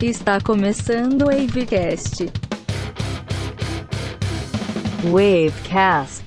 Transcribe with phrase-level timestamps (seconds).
[0.00, 2.30] Está começando o Wavecast.
[5.04, 6.23] Wavecast.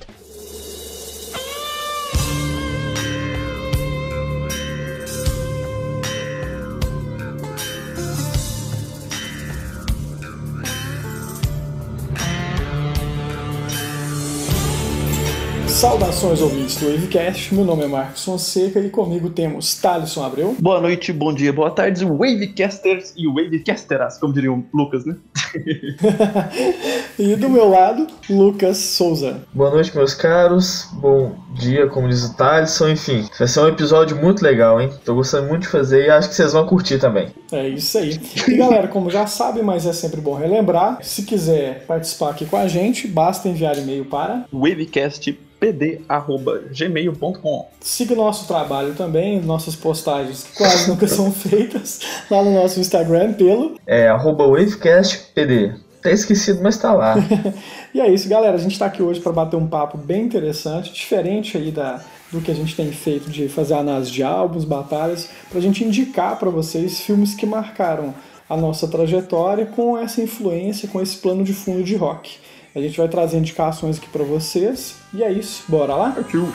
[15.78, 20.56] Saudações ouvintes do Wavecast, meu nome é Marcos Fonseca e comigo temos Thaleson Abreu.
[20.58, 25.14] Boa noite, bom dia, boa tarde, Wavecasters e Wavecasteras, como diria o Lucas, né?
[27.16, 29.42] e do meu lado, Lucas Souza.
[29.54, 34.16] Boa noite, meus caros, bom dia, como diz o Thaleson, enfim, vai ser um episódio
[34.16, 34.90] muito legal, hein?
[35.04, 37.28] Tô gostando muito de fazer e acho que vocês vão curtir também.
[37.52, 38.18] É isso aí.
[38.48, 42.56] E galera, como já sabe, mas é sempre bom relembrar, se quiser participar aqui com
[42.56, 47.68] a gente, basta enviar e-mail para Wavecast pd.gmail.com.
[47.80, 53.34] Siga o nosso trabalho também, nossas postagens quase nunca são feitas lá no nosso Instagram
[53.34, 53.78] pelo.
[53.86, 55.74] É, arroba WavecastPD.
[56.02, 57.16] Tá esquecido, mas tá lá.
[57.92, 58.54] e é isso, galera.
[58.54, 62.40] A gente tá aqui hoje para bater um papo bem interessante, diferente aí da, do
[62.40, 66.50] que a gente tem feito de fazer análise de álbuns, batalhas, pra gente indicar para
[66.50, 68.14] vocês filmes que marcaram
[68.48, 72.38] a nossa trajetória com essa influência, com esse plano de fundo de rock.
[72.74, 74.96] A gente vai trazer indicações aqui para vocês.
[75.12, 76.10] E é isso, bora lá?
[76.10, 76.52] Partiu!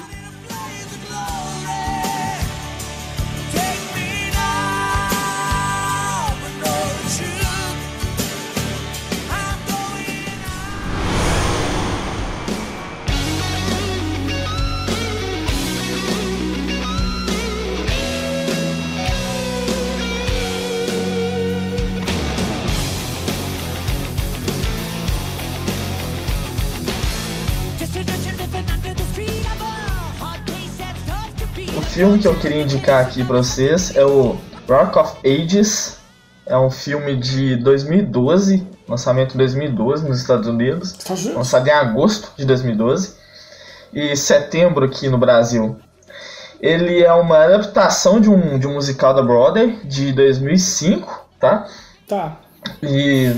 [32.03, 34.35] Filme que eu queria indicar aqui pra vocês é o
[34.67, 35.99] Rock of Ages.
[36.45, 40.91] É um filme de 2012, lançamento em 2012 nos Estados Unidos.
[40.91, 41.37] Estados Unidos?
[41.37, 43.15] Lançado em agosto de 2012
[43.93, 45.77] e setembro aqui no Brasil.
[46.59, 51.67] Ele é uma adaptação de um, de um musical da Broadway de 2005, tá?
[52.05, 52.37] Tá.
[52.81, 53.31] E,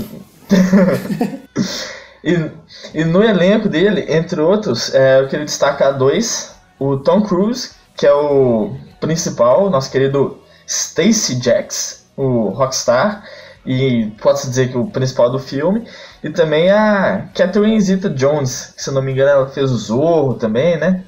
[2.24, 2.50] e,
[2.92, 6.52] e no elenco dele, entre outros, é, eu queria destacar dois.
[6.80, 13.24] O Tom Cruise, que é o principal, nosso querido Stacy Jacks, o rockstar,
[13.64, 15.86] e pode-se dizer que o principal do filme.
[16.22, 20.34] E também a Catherine Zeta-Jones, que se eu não me engano ela fez o Zorro
[20.34, 21.04] também, né?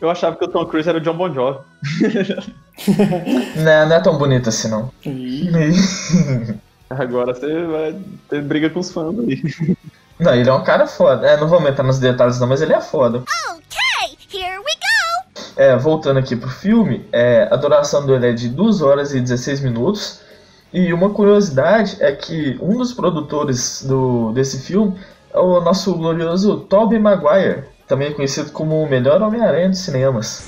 [0.00, 1.60] Eu achava que o Tom Cruise era o John Bon Jovi.
[3.56, 4.92] Não, não é tão bonito assim, não.
[6.90, 7.96] Agora você vai
[8.28, 9.42] ter briga com os fãs aí.
[10.18, 11.26] Não, ele é um cara foda.
[11.26, 13.18] É, não vou entrar nos detalhes não, mas ele é foda.
[13.18, 13.85] Okay, go.
[15.56, 19.60] É, voltando aqui pro filme, é, a duração dele é de 2 horas e 16
[19.60, 20.20] minutos.
[20.72, 24.98] E uma curiosidade é que um dos produtores do, desse filme
[25.32, 30.46] é o nosso glorioso Tobey Maguire, também conhecido como o melhor Homem-Aranha dos cinemas.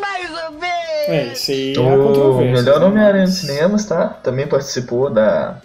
[0.00, 1.08] Mais ou menos.
[1.08, 2.86] é, isso aí é O melhor né?
[2.86, 4.08] Homem-Aranha dos cinemas, tá?
[4.08, 5.60] Também participou da,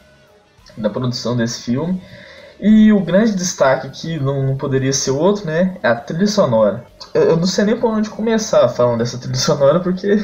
[0.75, 2.01] da produção desse filme.
[2.59, 5.75] E o grande destaque aqui, não, não poderia ser outro, né?
[5.83, 6.85] É a trilha sonora.
[7.13, 10.23] Eu, eu não sei nem por onde começar falando dessa trilha sonora, porque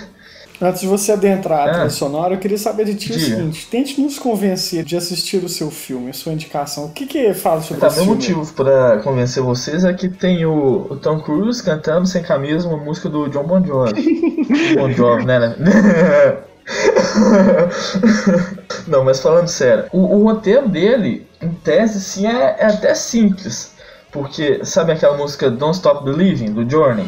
[0.62, 1.74] Antes de você adentrar a Ah.
[1.74, 5.48] trilha sonora, eu queria saber de ti o seguinte: tente nos convencer de assistir o
[5.48, 6.86] seu filme, a sua indicação.
[6.88, 8.20] O que que fala sobre Tá, esse meu filme?
[8.22, 12.78] motivo pra convencer vocês é que tem o, o Tom Cruise cantando sem camisa uma
[12.78, 13.94] música do John Bon Jovi.
[14.76, 15.56] bon Jovi, né?
[18.88, 23.74] Não, mas falando sério, o, o roteiro dele, em tese, sim, é, é até simples.
[24.12, 27.08] Porque, sabe aquela música Don't Stop Believing, do Journey?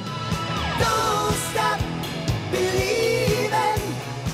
[0.78, 1.84] Don't stop
[2.52, 3.50] believing.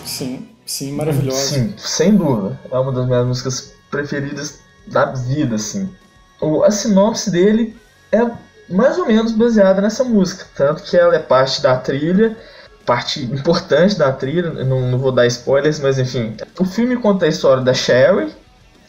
[0.06, 1.38] Sim, sim, maravilhosa.
[1.38, 2.60] Sim, sem dúvida.
[2.70, 5.90] É uma das minhas músicas preferidas da vida, assim.
[6.42, 7.76] O, a sinopse dele
[8.12, 8.30] é
[8.70, 10.46] mais ou menos baseada nessa música.
[10.56, 12.38] Tanto que ela é parte da trilha,
[12.88, 14.50] parte importante da trilha.
[14.64, 16.36] Não, não vou dar spoilers, mas enfim.
[16.58, 18.34] O filme conta a história da Sherry,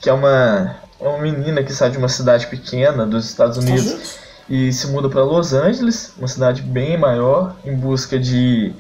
[0.00, 4.18] que é uma, é uma menina que sai de uma cidade pequena dos Estados Unidos
[4.48, 8.72] e se muda para Los Angeles, uma cidade bem maior, em busca de,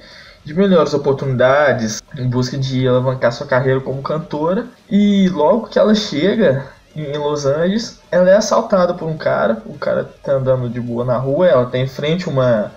[0.44, 4.66] de melhores oportunidades, em busca de alavancar sua carreira como cantora.
[4.88, 6.64] E logo que ela chega
[6.94, 9.60] em Los Angeles, ela é assaltada por um cara.
[9.66, 12.72] O cara tá andando de boa na rua, ela tem em frente uma,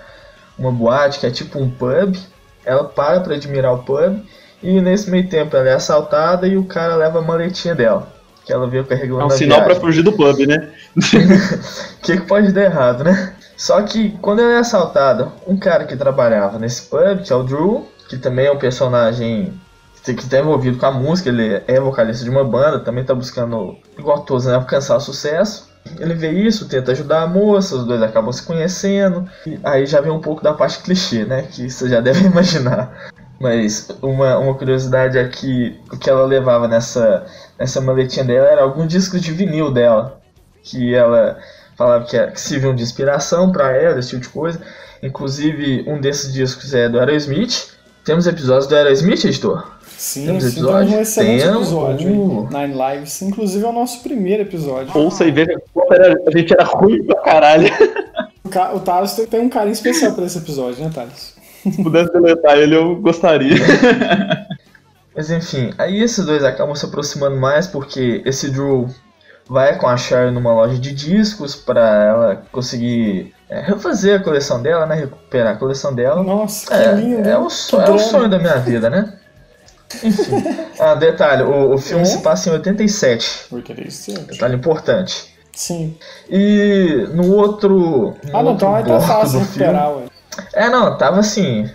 [0.62, 2.16] uma boate que é tipo um pub.
[2.64, 4.24] Ela para para admirar o pub
[4.62, 8.08] e nesse meio tempo ela é assaltada e o cara leva a maletinha dela.
[8.46, 9.82] Que ela veio carregando É um na sinal pra viagem.
[9.82, 10.70] fugir do pub, né?
[10.96, 11.00] O
[12.02, 13.34] que, que pode dar errado, né?
[13.58, 17.44] Só que quando ela é assaltada, um cara que trabalhava nesse pub, que é o
[17.44, 19.54] Drew, que também é um personagem
[20.04, 23.78] que está envolvido com a música, ele é vocalista de uma banda, também está buscando,
[23.98, 25.71] igual todos, né, alcançar o sucesso.
[26.00, 29.28] Ele vê isso, tenta ajudar a moça, os dois acabam se conhecendo.
[29.46, 31.44] E aí já vem um pouco da parte clichê, né?
[31.44, 33.12] Que você já deve imaginar.
[33.40, 37.26] Mas uma, uma curiosidade é que o que ela levava nessa,
[37.58, 40.22] nessa maletinha dela era alguns discos de vinil dela.
[40.64, 41.40] Que ela
[41.76, 44.62] falava que, que serviam de inspiração para ela, esse tipo de coisa.
[45.02, 47.74] Inclusive, um desses discos é do Aerosmith.
[48.06, 49.71] Temos episódios do Aerosmith, editor?
[50.02, 50.78] Sim, Temos sim, episódio?
[50.80, 51.58] temos um excelente Temos.
[51.62, 52.10] episódio.
[52.10, 52.48] hein?
[52.52, 54.92] Nine Lives, inclusive é o nosso primeiro episódio.
[55.00, 57.68] Ouça e veja como a gente era ruim pra caralho.
[58.44, 61.36] O, Ca- o Thales tem- um carinho especial por esse episódio, né, Thales?
[61.62, 63.54] Se pudesse deletar ele, eu gostaria.
[65.16, 68.88] Mas enfim, aí esses dois acabam se aproximando mais porque esse Drew
[69.48, 74.64] vai com a Cher numa loja de discos para ela conseguir é, refazer a coleção
[74.64, 74.96] dela, né?
[74.96, 76.24] Recuperar a coleção dela.
[76.24, 77.30] Nossa, que É, lindo.
[77.30, 79.14] é, o, que so- é o sonho da minha vida, né?
[80.04, 80.44] Enfim.
[80.80, 82.06] Ah, detalhe, o, o filme É?
[82.06, 83.48] se passa em 87.
[83.52, 84.22] Interessante.
[84.26, 85.32] Detalhe importante.
[85.54, 85.98] Sim.
[86.30, 88.16] E no outro.
[88.24, 90.04] No Ah, não, outro então aí tá bloco fácil do recuperar, ué.
[90.54, 91.70] é, não, tava assim,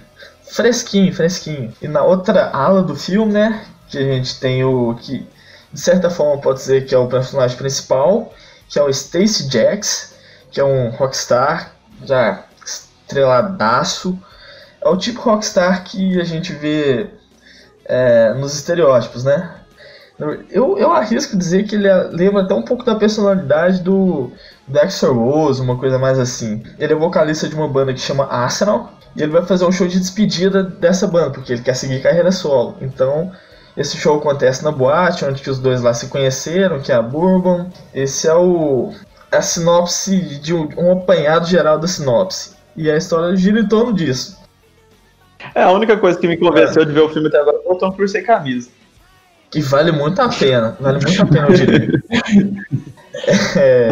[0.45, 1.73] fresquinho, fresquinho.
[1.83, 5.27] E na outra ala do filme, né, que a gente tem o que,
[5.73, 8.33] de certa forma, pode dizer que é o personagem principal,
[8.69, 10.15] que é o Stacy Jacks,
[10.51, 11.73] que é um rockstar
[12.05, 14.19] já estreladaço.
[14.83, 17.09] É o tipo rockstar que a gente vê
[17.88, 19.50] é, nos estereótipos, né?
[20.50, 24.33] Eu, eu arrisco dizer que ele lembra até um pouco da personalidade do
[24.67, 26.62] Dexter Rose, uma coisa mais assim.
[26.79, 29.87] Ele é vocalista de uma banda que chama Arsenal, e ele vai fazer um show
[29.87, 32.77] de despedida dessa banda, porque ele quer seguir carreira solo.
[32.81, 33.31] Então,
[33.77, 37.03] esse show acontece na boate, onde que os dois lá se conheceram, que é a
[37.03, 37.71] Bourbon.
[37.94, 38.93] Esse é o
[39.31, 42.56] a sinopse de um, um apanhado geral da sinopse.
[42.75, 44.39] E a história gira em torno disso.
[45.55, 47.79] É, a única coisa que me convenceu de ver o filme até agora foi o
[47.79, 48.71] Tom Cruise sem camisa.
[49.51, 50.77] Que vale muito a pena.
[50.81, 52.03] Vale muito a pena, eu diria.
[53.57, 53.91] É,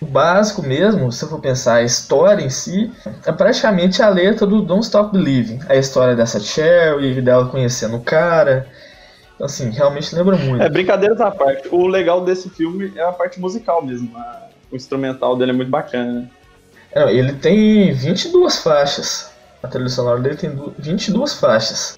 [0.00, 2.90] o básico mesmo, se eu for pensar, a história em si,
[3.24, 5.60] é praticamente a letra do Don't Stop Believing.
[5.68, 8.66] A história dessa Cherry, dela conhecendo o cara.
[9.34, 10.62] Então, assim, realmente lembra muito.
[10.62, 11.68] É, brincadeiras à parte.
[11.70, 14.16] O legal desse filme é a parte musical mesmo.
[14.16, 16.12] a- o instrumental dele é muito bacana.
[16.12, 16.28] né?
[16.92, 19.30] É, ele tem 22 faixas.
[19.62, 21.97] A trilha sonora dele tem du- 22 faixas.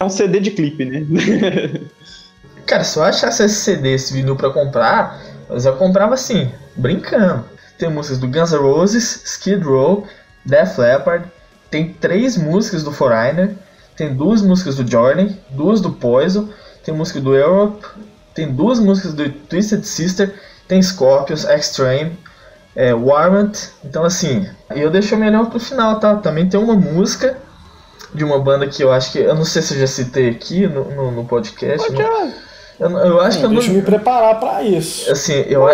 [0.00, 1.04] É um CD de clipe, né?
[2.66, 7.44] Cara, se eu achasse esse CD, esse vinil pra comprar, eu já comprava assim, brincando.
[7.78, 10.06] Tem músicas do Guns N' Roses, Skid Row,
[10.44, 11.26] Def Leppard,
[11.70, 13.54] tem três músicas do Foreigner,
[13.96, 16.48] tem duas músicas do Jordan, duas do Poison,
[16.84, 17.86] tem música do Europe,
[18.34, 20.34] tem duas músicas do Twisted Sister,
[20.68, 22.16] tem Scorpions, Extreme,
[22.76, 23.70] é, Warrant.
[23.84, 26.16] Então assim, eu deixo o melhor pro final, tá?
[26.16, 27.36] Também tem uma música
[28.14, 29.18] de uma banda que eu acho que.
[29.18, 31.90] Eu não sei se eu já citei aqui no, no, no podcast.
[31.92, 32.48] não-
[32.80, 33.80] eu, eu acho que eu Deixa eu não.
[33.80, 35.10] me preparar pra isso.
[35.10, 35.66] Assim, eu,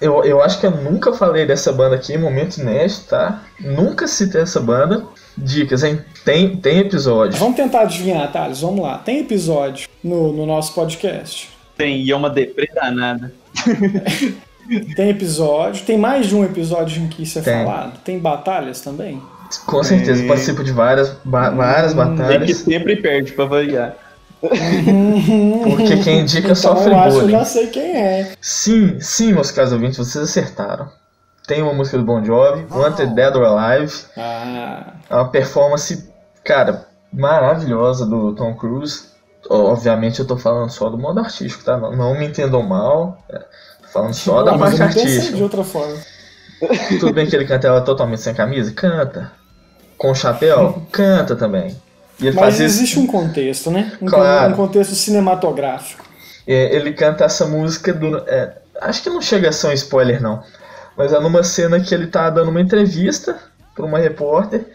[0.00, 3.42] eu, eu acho que eu nunca falei dessa banda aqui em momento inédito, tá?
[3.58, 5.02] Nunca citei essa banda.
[5.34, 5.98] Dicas, hein?
[6.26, 7.38] Tem, tem episódio.
[7.38, 8.60] Vamos tentar adivinhar, Thales.
[8.60, 8.98] Vamos lá.
[8.98, 11.48] Tem episódio no, no nosso podcast.
[11.74, 13.32] Tem, e é uma deprê danada.
[14.94, 15.84] Tem episódio.
[15.84, 17.64] Tem mais de um episódio em que isso é Tem.
[17.64, 17.98] falado.
[18.04, 19.20] Tem batalhas também.
[19.66, 22.56] Com certeza, participo de várias, ba- várias Tem que batalhas.
[22.58, 23.94] sempre perde pra variar.
[24.42, 27.38] Porque quem indica então sofre eu acho que eu bullying.
[27.38, 28.32] já sei quem é.
[28.40, 30.88] Sim, sim, meus caros ouvintes, vocês acertaram.
[31.46, 33.92] Tem uma música do Bon Jovi, Wanted Dead or Alive.
[34.16, 36.08] Ah, É uma performance,
[36.44, 39.10] cara, maravilhosa do Tom Cruise.
[39.50, 41.76] Obviamente eu tô falando só do modo artístico, tá?
[41.76, 43.18] Não, não me entendam mal.
[43.28, 45.36] É, tô falando só da não, parte eu não pensei artística.
[45.36, 45.96] de outra forma.
[47.00, 48.72] Tudo bem que ele canta ela totalmente sem camisa?
[48.72, 49.32] Canta.
[50.02, 50.82] Com chapéu?
[50.90, 51.76] Canta também.
[52.18, 52.62] Mas faz isso.
[52.64, 53.92] existe um contexto, né?
[54.02, 54.52] Um, Claro.
[54.52, 56.04] um contexto cinematográfico.
[56.44, 58.18] É, ele canta essa música do.
[58.28, 60.42] é, acho que não chega a ser um spoiler, não.
[60.96, 63.38] Mas é numa cena que ele tá dando uma entrevista
[63.76, 64.66] pra uma repórter.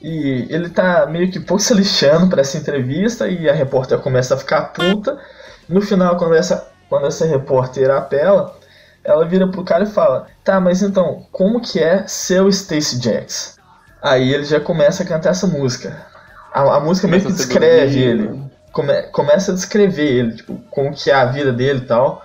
[0.00, 3.26] E ele tá meio que pouco se lixando pra essa entrevista.
[3.28, 5.18] E a repórter começa a ficar puta.
[5.68, 8.56] No final, quando essa, quando essa repórter apela,
[9.02, 13.00] ela vira pro cara e fala: Tá, mas então, como que é ser o Stacy
[13.02, 13.59] Jacks?
[14.02, 15.96] Aí ele já começa a cantar essa música.
[16.52, 18.40] A, a música meio que Começa a ser descreve ele
[18.72, 22.24] come- começa a descrever ele, tipo, como que é a vida dele e tal.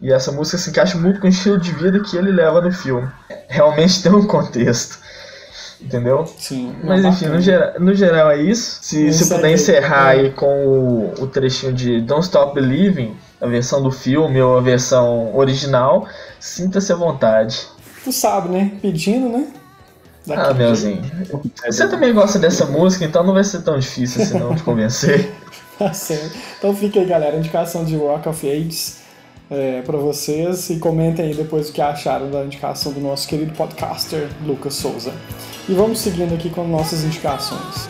[0.00, 2.72] E essa música se encaixa muito com o estilo de vida que ele leva no
[2.72, 3.08] filme.
[3.48, 4.98] Realmente tem um contexto.
[5.80, 6.24] Entendeu?
[6.38, 6.74] Sim.
[6.84, 8.78] Mas enfim, no geral, no geral é isso.
[8.82, 9.54] Se, Isso se puder aí.
[9.54, 10.20] encerrar É.
[10.20, 14.60] aí com o, o trechinho de Don't Stop Believing, a versão do filme ou a
[14.60, 16.06] versão original,
[16.38, 17.66] sinta-se à vontade.
[18.04, 18.72] Tu sabe, né?
[18.80, 19.46] Pedindo, né?
[20.30, 21.02] Ah, Melzinho.
[21.66, 25.32] Você também gosta dessa música, então não vai ser tão difícil assim não te convencer.
[25.78, 26.36] Tá certo.
[26.58, 28.98] Então fica aí, galera, indicação de Rock of Ages
[29.50, 33.52] é, para vocês e comentem aí depois o que acharam da indicação do nosso querido
[33.54, 35.12] podcaster Lucas Souza.
[35.68, 37.88] E vamos seguindo aqui com nossas indicações.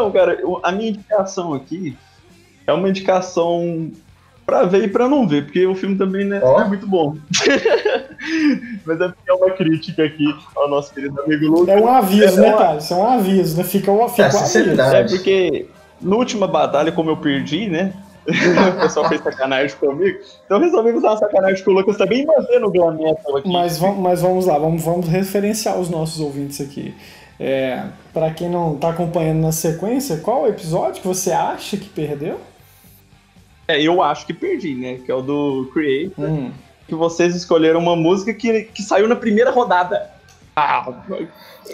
[0.00, 1.96] Então, cara, eu- a minha indicação aqui
[2.66, 3.90] é uma indicação
[4.46, 7.16] pra ver e pra não ver, porque o filme também né, não é muito bom.
[8.84, 10.24] Mas é porque é uma crítica aqui
[10.56, 11.68] ao nosso querido amigo Lucas.
[11.68, 12.84] É um aviso, É né, uma- Thales?
[12.84, 13.64] Isso é um aviso, né?
[13.64, 14.80] Fica fica É, o aviso.
[14.96, 15.66] É porque
[16.00, 17.92] na última batalha, como eu perdi, né?
[18.76, 20.18] o pessoal fez sacanagem comigo.
[20.44, 23.36] Então eu resolvi usar uma sacanagem com o Lucas também e manter no Glam Metal
[23.36, 23.50] aqui.
[23.50, 26.94] Mas, vamos, mas vamos lá, vamos, vamos referenciar os nossos ouvintes aqui.
[27.42, 32.38] É, para quem não tá acompanhando na sequência, qual episódio que você acha que perdeu?
[33.66, 34.98] É, eu acho que perdi, né?
[35.04, 36.12] Que é o do Create.
[36.18, 36.50] Hum.
[36.86, 40.10] Que vocês escolheram uma música que, que saiu na primeira rodada.
[40.54, 40.86] Ah,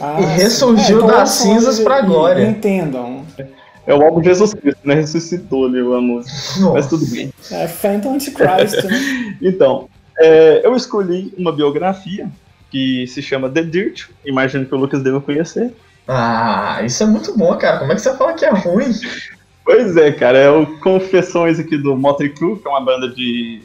[0.01, 2.45] Ah, E ressurgiu então das cinzas pra glória.
[2.45, 3.25] Entendam.
[3.87, 4.95] é o álbum Jesus Cristo, né?
[4.95, 6.33] Ressuscitou ali a música.
[6.33, 6.89] Mas Nossa.
[6.91, 7.33] tudo bem.
[7.51, 9.39] É Phantom Antichrist, né?
[9.43, 12.31] Então, é, eu escolhi uma biografia
[12.71, 14.05] que se chama The Dirt.
[14.25, 15.73] Imagino que o Lucas deva conhecer.
[16.09, 17.79] Ah, isso é muito bom, cara.
[17.79, 18.93] Como é que você fala que é ruim?
[19.65, 23.61] Pois é, cara, é o Confessões aqui do Motley Crue, que é uma banda de.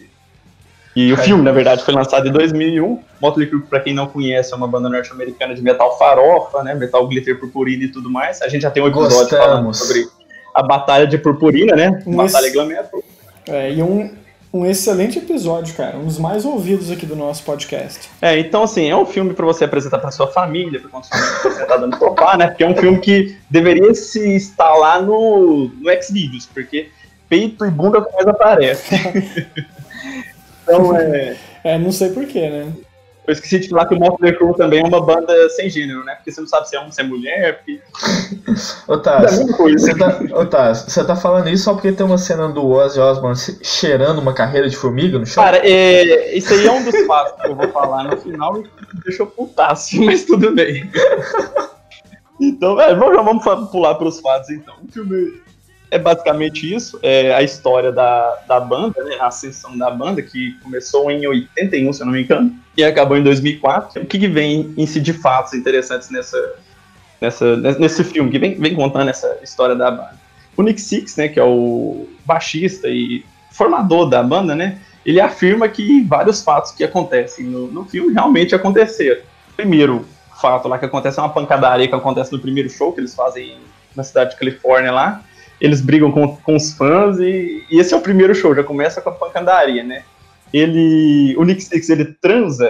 [0.96, 1.24] E o Ai.
[1.24, 3.00] filme, na verdade, foi lançado em 2001.
[3.22, 6.74] Motley Crue, pra quem não conhece, é uma banda norte-americana de metal farofa, né?
[6.74, 8.41] Metal glitter purpurina e tudo mais.
[8.41, 9.77] A gente já tem um episódio falando Gostamos.
[9.77, 10.08] sobre
[10.55, 12.01] a Batalha de Purpurina, né?
[12.05, 13.03] Mas- Batalha glam metal.
[13.48, 14.13] É, e um,
[14.53, 15.98] um excelente episódio, cara.
[15.98, 18.10] Um dos mais ouvidos aqui do nosso podcast.
[18.22, 21.65] É, então assim, é um filme pra você apresentar pra sua família, pra quando você
[21.65, 22.48] tá dando topar, né?
[22.48, 26.89] Porque é um filme que deveria se instalar no, no Xvideos, porque
[27.29, 28.93] peito e bunda mais aparece.
[30.63, 31.38] então é.
[31.63, 32.74] É, não sei porquê, né?
[33.28, 36.16] Eu esqueci de falar que o Motley Crue também é uma banda sem gênero, né?
[36.16, 37.80] Porque você não sabe se é homem, se é mulher, porque
[38.88, 42.18] Ô, a Taz, você tá, ô, Taz, você tá falando isso só porque tem uma
[42.18, 45.44] cena do Ozzy Osbourne cheirando uma carreira de formiga no chão?
[45.44, 48.70] Cara, é, isso aí é um dos fatos que eu vou falar no final e
[49.06, 50.90] deixa eu putasse, mas tudo bem.
[52.40, 54.74] Então, é, vamos, já vamos pular para os fatos então.
[54.84, 55.42] O filme
[55.91, 60.53] é basicamente isso, é a história da, da banda, né, a ascensão da banda, que
[60.63, 64.01] começou em 81, se eu não me engano, e acabou em 2004.
[64.01, 66.55] O que, que vem em si de fatos interessantes nessa,
[67.19, 70.19] nessa, nesse filme, que vem, vem contando essa história da banda?
[70.55, 75.67] O Nick Six, né, que é o baixista e formador da banda, né, ele afirma
[75.67, 79.21] que vários fatos que acontecem no, no filme realmente aconteceram.
[79.57, 80.05] Primeiro
[80.41, 83.57] fato lá que acontece é uma pancadaria que acontece no primeiro show que eles fazem
[83.93, 85.21] na cidade de Califórnia lá.
[85.62, 89.00] Eles brigam com, com os fãs e, e esse é o primeiro show, já começa
[89.00, 90.03] com a pancadaria, né?
[90.51, 92.70] Ele, o Nick Six, ele transa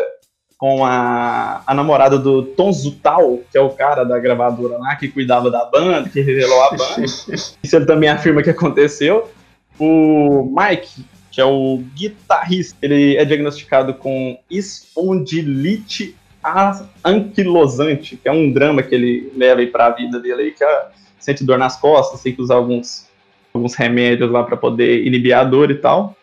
[0.57, 5.07] com a, a namorada do Tom Zutal, que é o cara da gravadora lá, que
[5.07, 7.05] cuidava da banda, que revelou a banda.
[7.63, 9.31] Isso ele também afirma que aconteceu.
[9.79, 18.31] O Mike, que é o guitarrista, ele é diagnosticado com espondilite a- anquilosante, que é
[18.31, 20.86] um drama que ele leva aí pra vida dele aí, que é,
[21.21, 23.07] sente dor nas costas, tem que usar alguns,
[23.53, 26.17] alguns remédios lá para poder inibir a dor e tal.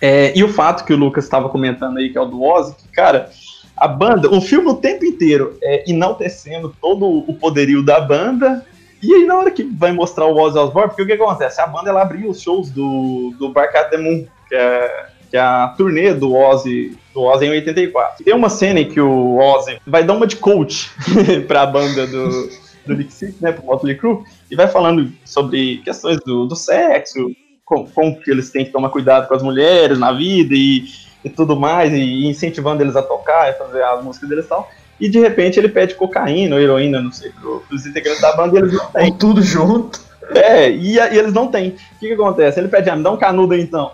[0.00, 2.74] É, e o fato que o Lucas estava comentando aí, que é o do Ozzy,
[2.74, 3.30] que, cara,
[3.76, 8.64] a banda, o filme o tempo inteiro é enaltecendo todo o poderio da banda,
[9.02, 11.60] e aí na hora que vai mostrar o Ozzy Osbourne, porque o que acontece?
[11.60, 15.40] A banda ela abriu os shows do, do Bark the Moon, que é, que é
[15.40, 18.24] a turnê do Ozzy, do Ozzy em 84.
[18.24, 20.90] Tem uma cena em que o Ozzy vai dar uma de coach
[21.46, 22.50] pra banda do,
[22.86, 27.30] do Nick Six, né, pro Motley Crue, e vai falando sobre questões do, do sexo,
[27.64, 30.84] com, como que eles têm que tomar cuidado com as mulheres na vida e,
[31.24, 34.68] e tudo mais, e incentivando eles a tocar e fazer as músicas deles e tal.
[35.00, 38.56] E de repente ele pede cocaína ou heroína, não sei, pro- pros integrantes da banda
[38.56, 39.06] e eles não têm.
[39.06, 40.00] Ou tudo junto.
[40.34, 41.70] É, e, e eles não têm.
[41.70, 42.60] O que, que acontece?
[42.60, 43.92] Ele pede, ah, me dá um canudo aí então.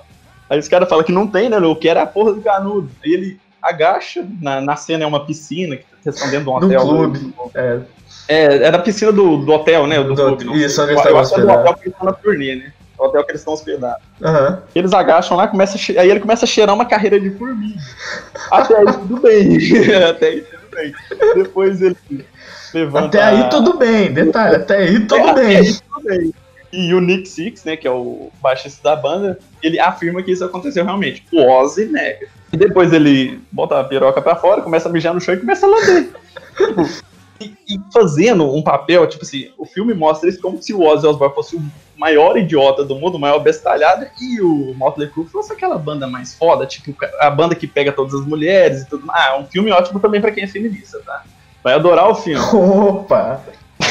[0.51, 1.59] Aí os caras falam que não tem, né?
[1.59, 2.91] Eu quero a porra do canudo.
[3.05, 6.55] Aí ele agacha, na, na cena é uma piscina, que eles estão dentro de um
[6.55, 6.81] hotel.
[6.81, 7.35] clube.
[7.55, 7.81] É,
[8.29, 10.03] É, é da piscina do, do hotel, né?
[10.03, 10.63] Do, Do- clube.
[10.65, 11.61] isso, onde eles estavam é do hospedados.
[11.63, 12.73] hotel que eles estão na turnê, né?
[12.99, 14.03] O hotel que eles estão hospedados.
[14.23, 14.63] aham.
[14.75, 17.79] Eles agacham lá, começa che- aí ele começa a cheirar uma carreira de formiga.
[18.51, 19.59] Até aí tudo bem.
[20.11, 20.95] Até aí tudo bem.
[21.35, 21.97] Depois ele
[22.75, 23.07] levanta.
[23.07, 25.57] Até aí tudo bem, detalhe, até aí tudo É, até bem.
[25.59, 26.35] aí tudo bem.
[26.73, 30.45] E o Nick Six, né, que é o baixista da banda, ele afirma que isso
[30.45, 31.25] aconteceu realmente.
[31.33, 32.27] O Ozzy nega.
[32.53, 35.65] E depois ele bota a piroca pra fora, começa a mijar no chão e começa
[35.65, 36.09] a lamber.
[36.57, 36.83] Tipo,
[37.41, 41.07] e, e fazendo um papel, tipo assim, o filme mostra isso como se o Ozzy
[41.07, 41.63] Osbourne fosse o
[41.97, 46.35] maior idiota do mundo, o maior bestalhado, e o Motley Crue fosse aquela banda mais
[46.35, 49.21] foda, tipo, a banda que pega todas as mulheres e tudo mais.
[49.21, 51.25] Ah, é um filme ótimo também pra quem é feminista, tá?
[51.63, 52.41] Vai adorar o filme.
[52.55, 53.41] Opa!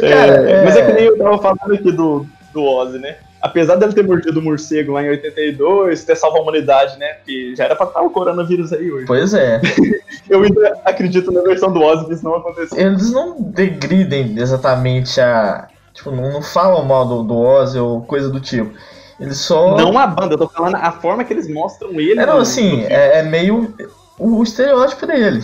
[0.00, 3.16] É, Cara, é- Mas é que nem eu tava falando aqui do, do Ozzy, né?
[3.40, 7.14] Apesar dele ter mordido o morcego lá em 82, ter salvo a humanidade, né?
[7.14, 9.06] Porque já era pra estar o coronavírus aí hoje.
[9.06, 9.60] Pois é.
[10.28, 12.78] Eu ainda acredito na versão do Ozzy que isso não aconteceu.
[12.78, 15.68] Eles não degridem exatamente a.
[15.92, 18.72] Tipo, não, não falam mal do, do Ozzy ou coisa do tipo.
[19.18, 19.76] Eles só.
[19.76, 22.20] Não a banda, eu tô falando a forma que eles mostram ele.
[22.20, 23.74] É, não, no- assim, no é, é meio
[24.18, 25.42] o, o estereótipo dele.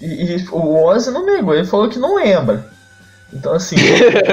[0.00, 2.66] E, e o Ozzy não negou, ele falou que não lembra.
[3.32, 3.76] Então, assim,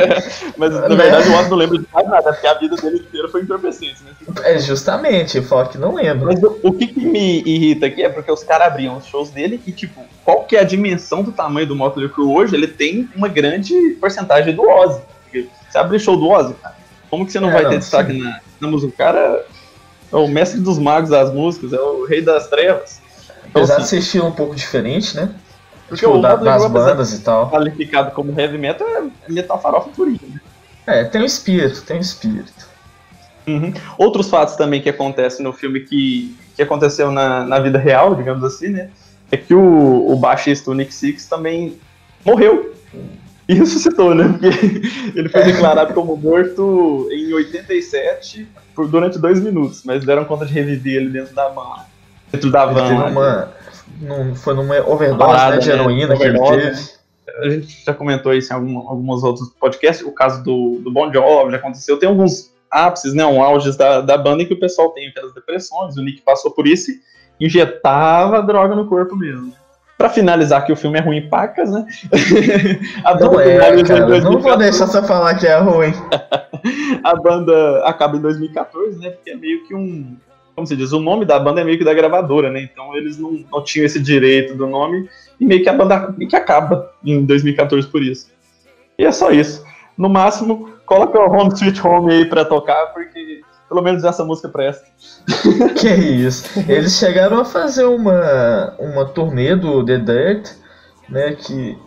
[0.58, 0.96] Mas na Né?
[0.96, 4.04] verdade o Ozzy não lembra de mais nada, porque a vida dele inteira foi entorpecente,
[4.04, 4.12] né?
[4.44, 6.26] é justamente, ele falou que não lembra.
[6.26, 9.30] Mas o, o que, que me irrita aqui é porque os caras abriam os shows
[9.30, 12.56] dele e, tipo, qual que é a dimensão do tamanho do Motley Crue hoje?
[12.56, 15.00] Ele tem uma grande porcentagem do Ozzy.
[15.24, 16.76] Porque Você abre show do Ozzy, cara.
[17.10, 18.20] Como que você não É, vai não, ter destaque sim.
[18.22, 18.92] na, na música?
[18.94, 19.46] O cara
[20.12, 23.00] é o mestre dos magos das músicas, é o rei das trevas.
[23.50, 25.30] Então, Apesar de assim, ser estilo um pouco diferente, né?
[25.90, 27.50] Porque Tipo, o da- das apesar bandas e tal.
[27.50, 30.40] qualificado como heavy metal, é metal farofa purinho, né?
[30.88, 32.68] É, tem um espírito, tem um espírito.
[33.48, 33.74] Uhum.
[33.98, 38.44] Outros fatos também que acontecem no filme que, que aconteceu na, na vida real, digamos
[38.44, 38.90] assim, né?
[39.32, 41.78] É que o, o baixista, o Nick Six, também
[42.26, 42.74] morreu.
[43.48, 44.28] E ressuscitou, né?
[44.28, 44.48] Porque
[45.18, 50.54] ele foi declarado como morto em 87 por, durante dois minutos, mas deram conta de
[50.54, 51.80] reviver ele dentro da van.
[52.32, 52.88] Dentro da Ele van.
[52.88, 53.08] teve lá.
[53.08, 53.52] uma.
[54.00, 55.76] Não, foi numa overdose Parada, né, de né?
[55.76, 56.72] heroína que ele teve.
[56.72, 56.80] né?
[57.42, 60.06] A gente já comentou isso em algum, alguns outros podcasts.
[60.06, 61.98] O caso do, do Bon Jovi já aconteceu.
[61.98, 63.26] Tem alguns ápices, né?
[63.26, 65.96] Um auges da, da banda em que o pessoal tem aquelas depressões.
[65.96, 69.54] O Nick passou por isso e injetava droga no corpo mesmo.
[69.98, 71.86] Pra finalizar que o filme é ruim em pacas, né?
[73.04, 73.76] a Não banda é, cara.
[73.76, 74.58] Não vou 2014.
[74.58, 75.94] deixar você falar que é ruim.
[77.04, 79.12] A banda acaba em 2014, né?
[79.12, 80.18] Porque é meio que um.
[80.60, 80.92] Como se diz?
[80.92, 82.62] O nome da banda é meio que da gravadora, né?
[82.62, 85.10] Então eles não, não tinham esse direito do nome.
[85.40, 88.30] E meio que a banda meio que acaba em 2014 por isso.
[88.98, 89.64] E é só isso.
[89.98, 94.50] No máximo, coloca o Home Sweet Home aí pra tocar, porque pelo menos essa música
[94.50, 94.86] presta.
[95.80, 96.60] Que isso.
[96.68, 100.50] Eles chegaram a fazer uma, uma turnê do The Dirt,
[101.08, 101.36] né?
[101.36, 101.78] Que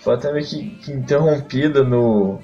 [0.00, 2.38] foi até meio que, que interrompida no.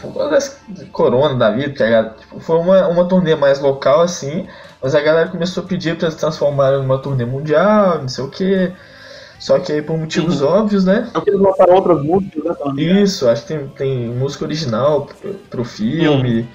[0.00, 2.16] Por causa desse corona da vida, tá ligado?
[2.18, 4.46] Tipo, foi uma, uma turnê mais local assim,
[4.82, 8.28] mas a galera começou a pedir pra eles transformarem numa turnê mundial, não sei o
[8.30, 8.72] que.
[9.38, 10.48] Só que aí por motivos Uhum.
[10.48, 11.10] óbvios, né?
[11.14, 12.54] É que eles lançaram outras músicas, né?
[12.66, 12.80] engano.
[12.80, 16.48] Isso, acho que tem, tem música original pro, pro filme.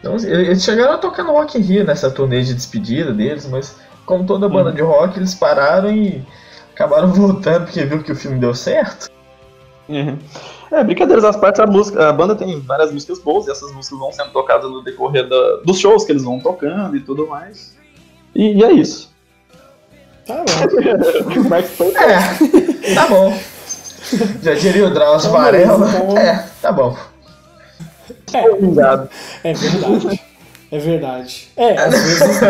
[0.00, 3.48] Então, assim, eles chegaram a tocar no Rock in Rio nessa turnê de despedida deles,
[3.48, 4.76] mas como toda banda Uhum.
[4.76, 6.22] de rock, eles pararam e
[6.74, 9.08] acabaram voltando porque viu que o filme deu certo.
[9.88, 10.18] Uhum.
[10.70, 13.98] É, brincadeiras às partes, a, música, a banda tem várias músicas boas e essas músicas
[13.98, 17.74] vão sendo tocadas no decorrer da- dos shows que eles vão tocando e tudo mais.
[18.34, 19.10] E, e é isso.
[20.26, 21.62] Tá bom.
[21.62, 23.38] Foi É, tá bom.
[24.42, 25.88] Já diria o Drauzio Varela.
[25.88, 26.96] então- É, tá bom.
[28.60, 29.08] vingado.
[29.44, 30.20] É verdade.
[30.70, 31.48] É verdade.
[31.56, 32.40] É, às vezes.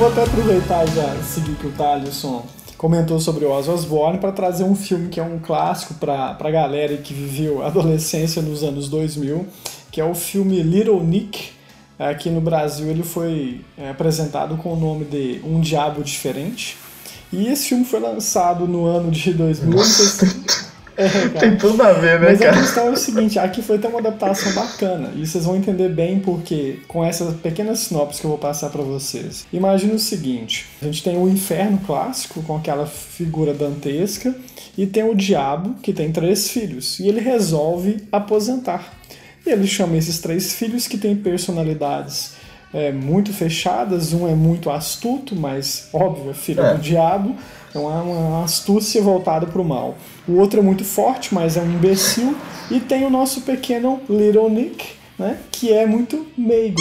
[0.00, 2.44] Vou até aproveitar já seguir que o Thaleson
[2.78, 6.50] comentou sobre o Ozzy Osbourne para trazer um filme que é um clássico para a
[6.50, 9.46] galera que viveu a adolescência nos anos 2000,
[9.92, 11.50] que é o filme Little Nick.
[11.98, 16.78] Aqui no Brasil ele foi é, apresentado com o nome de Um Diabo Diferente.
[17.30, 19.70] E esse filme foi lançado no ano de 2000.
[19.76, 20.69] não sei se- Nossa,
[21.00, 22.60] É, tem tudo a ver, né, Mas a cara?
[22.60, 26.20] questão é o seguinte, aqui foi até uma adaptação bacana, e vocês vão entender bem
[26.20, 29.46] porque com essa pequena sinopse que eu vou passar pra vocês.
[29.52, 34.34] Imagina o seguinte, a gente tem o inferno clássico com aquela figura dantesca
[34.76, 38.94] e tem o diabo que tem três filhos e ele resolve aposentar.
[39.46, 42.32] E ele chama esses três filhos que têm personalidades
[42.72, 46.74] é, muito fechadas, um é muito astuto, mas óbvio, é filho É.
[46.74, 47.34] do diabo,
[47.74, 49.96] é uma, uma astúcia voltada para o mal.
[50.26, 52.36] O outro é muito forte, mas é um imbecil.
[52.70, 54.86] E tem o nosso pequeno Little Nick,
[55.18, 56.80] né, que é muito meigo.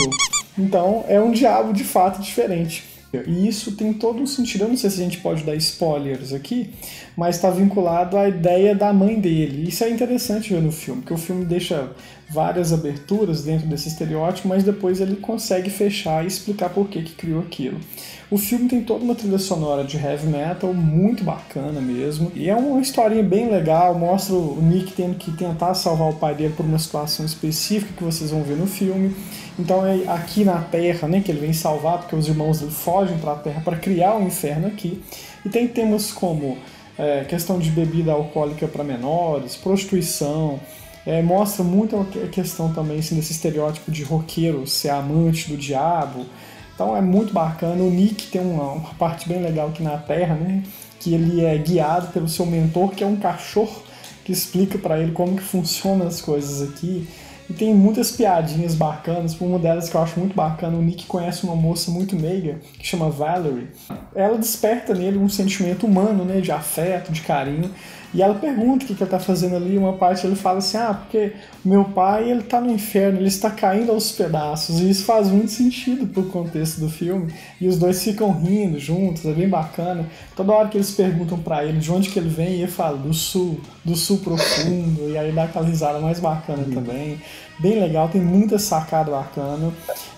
[0.58, 2.84] Então é um diabo de fato diferente.
[3.25, 4.65] E isso tem todo um sentido.
[4.65, 6.69] Eu não sei se a gente pode dar spoilers aqui,
[7.17, 9.67] mas está vinculado à ideia da mãe dele.
[9.67, 11.89] Isso é interessante ver no filme, porque o filme deixa
[12.29, 17.13] várias aberturas dentro desse estereótipo, mas depois ele consegue fechar e explicar por que, que
[17.13, 17.79] criou aquilo.
[18.29, 22.31] O filme tem toda uma trilha sonora de heavy metal muito bacana mesmo.
[22.35, 26.35] E é uma historinha bem legal, mostra o Nick tendo que tentar salvar o pai
[26.35, 29.15] dele por uma situação específica que vocês vão ver no filme.
[29.57, 33.17] Então é aqui na Terra, né, que ele vem salvar, porque os irmãos dele fogem
[33.17, 35.01] para a Terra para criar o um inferno aqui.
[35.43, 36.57] E tem temas como
[36.99, 40.59] é, questão de bebida alcoólica para menores, prostituição,
[41.05, 46.25] é, mostra muito a questão também assim, desse estereótipo de roqueiro ser amante do diabo.
[46.73, 47.83] Então é muito bacana.
[47.83, 50.63] O Nick tem uma, uma, parte bem legal aqui na Terra, né?
[50.99, 53.83] Que ele é guiado pelo seu mentor, que é um cachorro
[54.23, 57.07] que explica para ele como que funcionam as coisas aqui.
[57.49, 59.39] E tem muitas piadinhas bacanas.
[59.39, 62.85] Uma delas que eu acho muito bacana, o Nick conhece uma moça muito meiga que
[62.85, 63.69] chama Valerie.
[64.13, 67.71] Ela desperta nele um sentimento humano, né, de afeto, de carinho.
[68.13, 70.77] E ela pergunta o que, que ele tá fazendo ali, uma parte ele fala assim,
[70.77, 71.33] ah, porque
[71.63, 75.51] meu pai, ele tá no inferno, ele está caindo aos pedaços, e isso faz muito
[75.51, 77.31] sentido pro contexto do filme,
[77.62, 80.07] e os dois ficam rindo juntos, é bem bacana.
[80.35, 83.13] Toda hora que eles perguntam para ele de onde que ele vem, ele fala do
[83.13, 87.19] sul, do sul profundo, e aí dá aquela risada mais bacana também.
[87.60, 89.73] Bem legal, tem muita sacada bacana,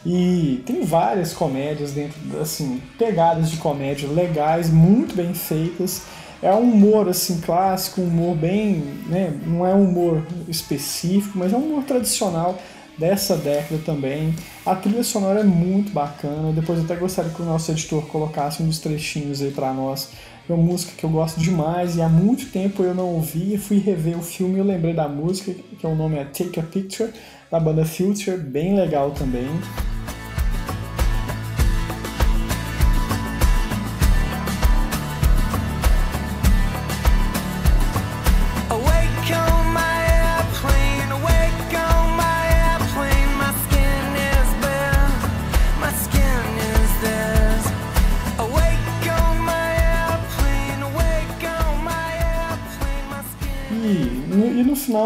[0.06, 6.04] e tem várias comédias dentro, assim, pegadas de comédia legais, muito bem feitas,
[6.42, 11.54] é um humor assim clássico, um humor bem, né, não é um humor específico, mas
[11.54, 12.58] é um humor tradicional
[13.02, 14.34] dessa década também.
[14.64, 16.54] A trilha sonora é muito bacana.
[16.54, 20.12] Depois eu até gostaria que o nosso editor colocasse uns trechinhos aí para nós.
[20.48, 23.58] É uma música que eu gosto demais e há muito tempo eu não ouvi.
[23.58, 26.64] Fui rever o filme e eu lembrei da música, que o nome é Take a
[26.64, 27.12] Picture,
[27.50, 29.50] da banda Future, bem legal também.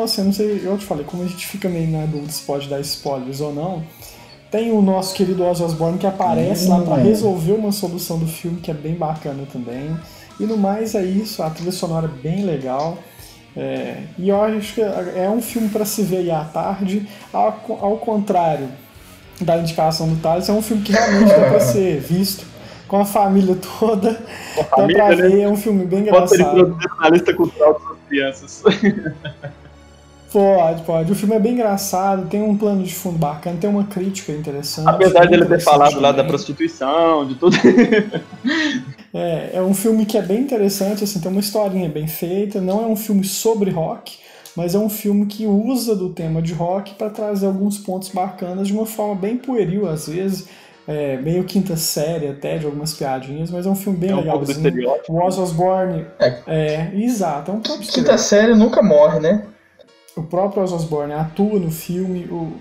[0.05, 2.41] Assim, eu não sei, eu te falei, como a gente fica meio na dúvida se
[2.43, 3.83] pode dar spoilers ou não,
[4.49, 8.61] tem o nosso querido Ozzy Osbourne que aparece lá pra resolver uma solução do filme
[8.61, 9.95] que é bem bacana também.
[10.39, 12.97] E no mais é isso, a trilha sonora é bem legal.
[13.57, 17.59] É, e eu acho que é um filme para se ver aí à tarde, ao,
[17.81, 18.67] ao contrário
[19.39, 22.45] da indicação do Thales, é um filme que realmente dá pra ser visto
[22.87, 24.21] com a família toda.
[24.55, 25.21] dá família, pra né?
[25.29, 26.59] ver, é um filme bem Bota engraçado.
[26.59, 28.63] introduzido na lista cultural das crianças.
[30.36, 31.12] Pode, pode.
[31.13, 34.86] O filme é bem engraçado, tem um plano de fundo bacana, tem uma crítica interessante.
[34.86, 36.28] Apesar de ele ter falado lá da também.
[36.28, 37.56] prostituição, de tudo.
[39.17, 42.84] É, é um filme que é bem interessante, assim, tem uma historinha bem feita, não
[42.84, 44.17] é um filme sobre rock,
[44.58, 48.67] mas é um filme que usa do tema de rock para trazer alguns pontos bacanas
[48.67, 50.50] de uma forma bem pueril às vezes,
[50.86, 54.24] é, meio quinta série até, de algumas piadinhas, mas é um filme bem É um
[54.24, 55.13] pouco estereótipo.
[55.13, 56.41] o Ozzy Osbourne, É.
[56.45, 59.45] é, exato, é um próprio Quinta série nunca morre, né?
[60.15, 60.75] O próprio Ozzy
[61.17, 62.25] atua no filme.
[62.25, 62.54] O,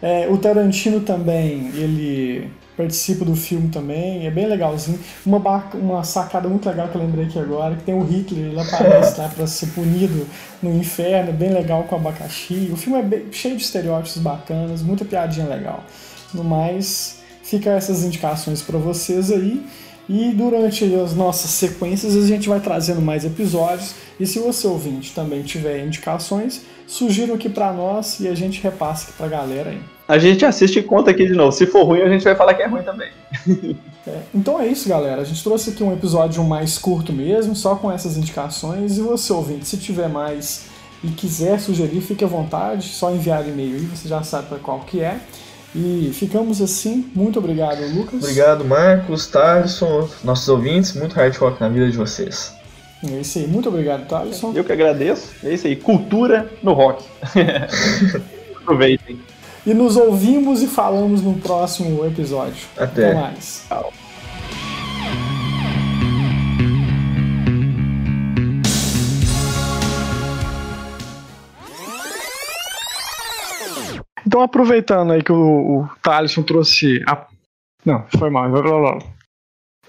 [0.00, 4.98] é, o Tarantino também, ele participa do filme também, é bem legalzinho.
[5.26, 5.38] Uma,
[5.74, 9.20] uma sacada muito legal que eu lembrei aqui agora, que tem o Hitler, ele aparece
[9.20, 10.24] lá para ser punido
[10.62, 12.70] no inferno, é bem legal com abacaxi.
[12.72, 15.82] O filme é bem- cheio de estereótipos bacanas, muita piadinha legal.
[16.32, 19.66] No mais, fica essas indicações para vocês aí.
[20.08, 23.94] E durante as nossas sequências a gente vai trazendo mais episódios.
[24.18, 29.08] E se você ouvinte também tiver indicações, sugiram aqui para nós e a gente repassa
[29.08, 29.80] aqui pra galera aí.
[30.08, 31.52] A gente assiste e conta aqui de novo.
[31.52, 33.10] Se for ruim, a gente vai falar que é ruim também.
[34.06, 35.20] É, então é isso, galera.
[35.20, 38.96] A gente trouxe aqui um episódio mais curto mesmo, só com essas indicações.
[38.96, 40.64] E você, ouvinte, se tiver mais
[41.04, 44.80] e quiser sugerir, fique à vontade, só enviar e-mail aí, você já sabe para qual
[44.80, 45.20] que é.
[45.74, 47.10] E ficamos assim.
[47.14, 48.22] Muito obrigado, Lucas.
[48.22, 50.94] Obrigado, Marcos, Tarson, nossos ouvintes.
[50.94, 52.54] Muito hard rock na vida de vocês.
[53.04, 53.46] É isso aí.
[53.46, 54.52] Muito obrigado, Thaleson.
[54.54, 55.34] Eu que agradeço.
[55.44, 55.76] É isso aí.
[55.76, 57.04] Cultura no rock.
[58.60, 59.20] Aproveitem.
[59.66, 62.66] E nos ouvimos e falamos no próximo episódio.
[62.76, 63.10] Até.
[63.10, 63.66] Até mais.
[74.28, 77.02] Então, aproveitando aí que o, o Thaleson trouxe.
[77.08, 77.26] A...
[77.82, 78.50] Não, foi mal.
[78.50, 78.98] blá, blá, blá.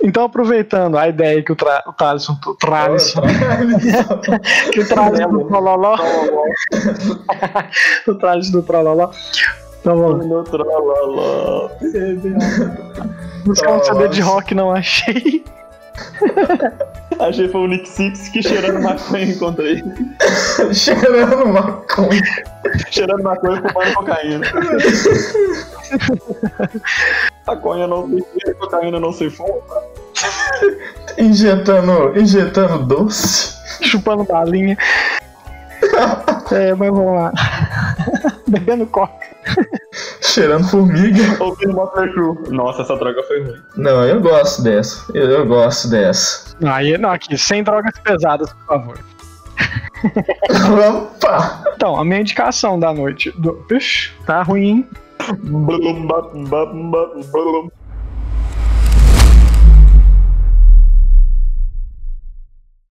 [0.02, 1.84] Então, aproveitando a ideia que o, tra...
[1.86, 3.16] o Thaleson traz.
[4.72, 5.98] que o Thaleson do Trololó.
[8.08, 9.12] o Thaleson do Trololó.
[9.84, 10.14] Tá bom.
[10.14, 11.70] No tralalá.
[13.46, 15.44] Buscar um CD de rock, não achei.
[17.20, 19.84] Achei foi o Nick Six que cheirando maconha encontrei.
[20.74, 22.22] Cheirando maconha.
[22.90, 24.48] cheirando maconha e fumando cocaína.
[27.46, 29.60] maconha não se cheira, cocaína não se fuma.
[31.18, 33.54] Injetando, injetando doce.
[33.82, 34.78] Chupando balinha.
[36.52, 37.32] É, mas vamos lá.
[38.50, 39.26] Bebendo coca.
[40.22, 41.44] Cheirando formiga.
[41.44, 42.50] Ouvindo Motley Crue.
[42.50, 43.62] Nossa, essa droga foi ruim.
[43.78, 45.06] Não, eu gosto dessa.
[45.14, 46.56] Eu, eu gosto dessa.
[46.66, 49.00] Aí, não, aqui, sem drogas pesadas, por favor.
[50.88, 51.64] Opa!
[51.76, 53.32] Então, a minha indicação da noite.
[53.32, 53.66] Do...
[53.70, 54.88] Ixi, tá ruim,